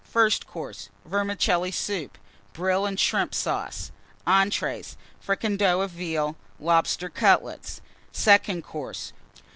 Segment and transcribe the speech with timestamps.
[0.03, 0.89] FIRST COURSE.
[1.05, 2.17] Vermicelli Soup.
[2.53, 3.91] Brill and Shrimp Sauce.
[4.25, 4.97] ENTREES.
[5.19, 6.35] Fricandeau of Veal.
[6.59, 7.81] Lobster Cutlets.
[8.11, 9.13] SECOND COURSE.